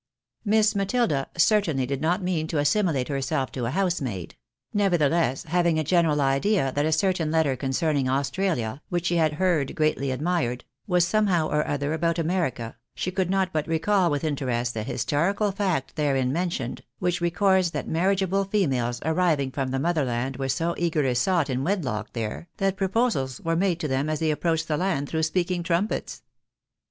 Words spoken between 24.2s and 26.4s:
approached the land through speaking trumpets.